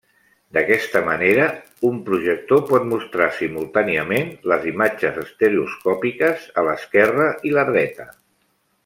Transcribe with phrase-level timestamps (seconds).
[0.57, 1.43] D'aquesta manera,
[1.89, 8.09] un projector pot mostrar simultàniament les imatges estereoscòpiques a l'esquerra i la dreta.